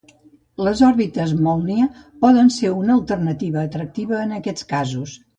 Les 0.67 0.79
òrbites 0.85 1.33
Mólnia 1.47 1.85
poden 2.23 2.49
ser 2.55 2.71
una 2.77 2.95
alternativa 3.01 3.61
atractiva 3.67 4.23
en 4.29 4.33
aquests 4.39 4.67
casos. 4.73 5.15